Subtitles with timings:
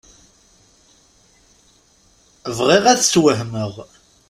[2.57, 3.73] Bɣiɣ ad t-sswehmeɣ.